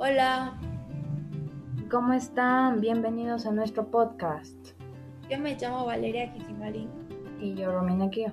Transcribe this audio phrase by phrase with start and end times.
[0.00, 0.56] Hola,
[1.90, 2.80] ¿Cómo están?
[2.80, 4.56] Bienvenidos a nuestro podcast.
[5.28, 6.88] yo me llamo Valeria Kisimarín.
[7.40, 8.32] Y yo, Romina Kio.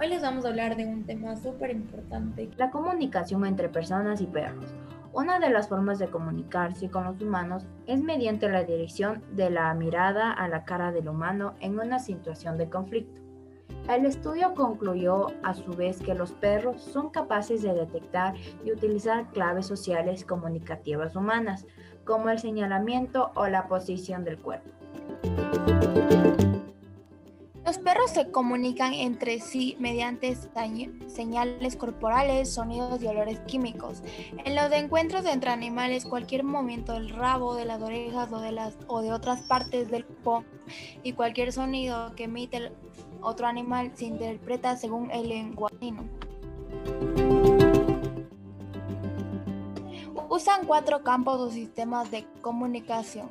[0.00, 2.50] Hoy les vamos a hablar de un tema súper importante.
[2.56, 4.74] La comunicación entre personas y perros.
[5.12, 9.72] Una de las formas de comunicarse con los humanos es mediante la dirección de la
[9.74, 13.22] mirada a la cara del humano en una situación de conflicto.
[13.88, 18.34] El estudio concluyó a su vez que los perros son capaces de detectar
[18.64, 21.66] y utilizar claves sociales comunicativas humanas,
[22.04, 24.70] como el señalamiento o la posición del cuerpo.
[27.64, 34.02] Los perros se comunican entre sí mediante señ- señales corporales, sonidos y olores químicos.
[34.44, 38.76] En los encuentros entre animales, cualquier movimiento del rabo, de las orejas o de, las,
[38.88, 40.44] o de otras partes del cuerpo
[41.02, 42.72] y cualquier sonido que emite el
[43.22, 45.94] otro animal se interpreta según el lenguaje.
[50.28, 53.28] Usan cuatro campos o sistemas de comunicación.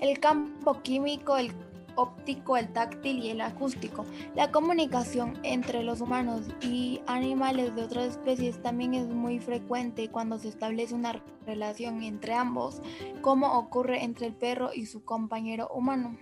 [0.00, 1.52] El campo químico, el
[1.96, 4.04] óptico, el táctil y el acústico.
[4.34, 10.38] La comunicación entre los humanos y animales de otras especies también es muy frecuente cuando
[10.38, 12.80] se establece una relación entre ambos,
[13.20, 16.16] como ocurre entre el perro y su compañero humano.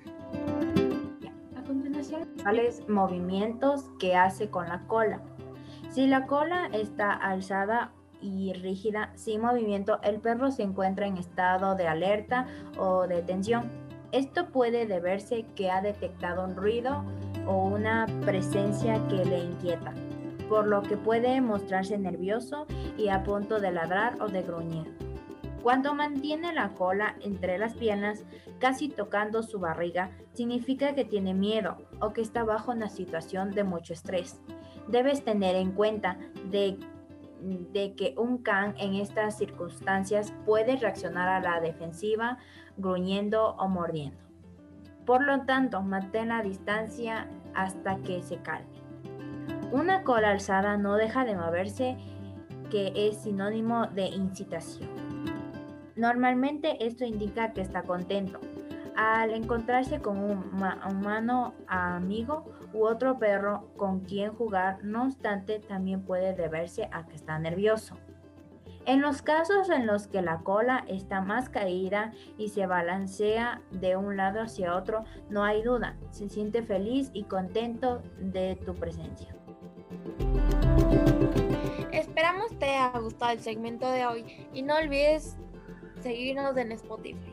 [2.42, 5.20] Tales movimientos que hace con la cola.
[5.91, 11.75] Si la cola está alzada y rígida, sin movimiento, el perro se encuentra en estado
[11.75, 12.47] de alerta
[12.78, 13.70] o de tensión.
[14.12, 17.05] Esto puede deberse que ha detectado un ruido
[17.47, 19.92] o una presencia que le inquieta,
[20.48, 22.66] por lo que puede mostrarse nervioso
[22.97, 25.02] y a punto de ladrar o de gruñir.
[25.62, 28.24] Cuando mantiene la cola entre las piernas,
[28.58, 33.62] casi tocando su barriga, significa que tiene miedo o que está bajo una situación de
[33.62, 34.41] mucho estrés.
[34.88, 36.19] Debes tener en cuenta
[36.50, 36.78] de,
[37.96, 42.38] que un can en estas circunstancias puede reaccionar a la defensiva
[42.76, 44.19] gruñendo o mordiendo.
[45.06, 48.82] Por lo tanto, mantén la distancia hasta que se calme.
[49.70, 51.97] Una cola alzada no deja de moverse,
[52.70, 55.12] que es sinónimo de incitación.
[56.02, 58.40] Normalmente esto indica que está contento.
[58.96, 65.60] Al encontrarse con un ma- humano amigo u otro perro con quien jugar, no obstante,
[65.60, 67.96] también puede deberse a que está nervioso.
[68.84, 73.94] En los casos en los que la cola está más caída y se balancea de
[73.94, 79.36] un lado hacia otro, no hay duda, se siente feliz y contento de tu presencia.
[81.92, 85.36] Esperamos te haya gustado el segmento de hoy y no olvides
[86.02, 87.32] seguirnos en Spotify.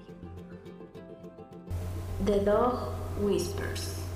[2.25, 4.08] The Dog Whispers.